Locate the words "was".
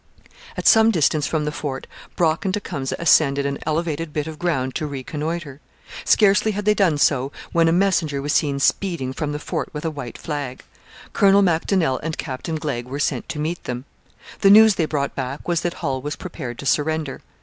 8.19-8.33, 15.47-15.61, 16.01-16.15